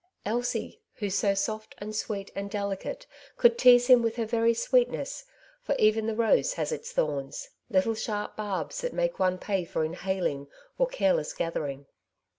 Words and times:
Elsie 0.25 0.81
who, 0.95 1.11
so 1.11 1.35
soft 1.35 1.75
and 1.77 1.95
sweet 1.95 2.31
and 2.35 2.49
delicate, 2.49 3.05
could 3.37 3.55
tease 3.55 3.85
him 3.85 4.01
with 4.01 4.15
her 4.15 4.25
very 4.25 4.51
sweetness— 4.51 5.25
for 5.63 5.75
even 5.77 6.07
the 6.07 6.15
rose 6.15 6.53
has 6.53 6.71
its 6.71 6.91
thorns, 6.91 7.49
little 7.69 7.93
sharp 7.93 8.35
barbs 8.35 8.81
that 8.81 8.93
make 8.93 9.19
one 9.19 9.37
pay 9.37 9.63
for 9.63 9.85
inhaling, 9.85 10.47
or 10.79 10.87
careless 10.87 11.33
gather 11.33 11.67
ing. 11.67 11.85